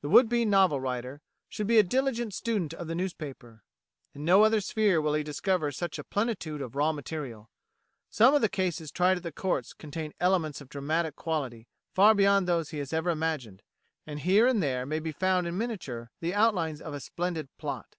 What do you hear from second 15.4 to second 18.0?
in miniature the outlines of a splendid plot.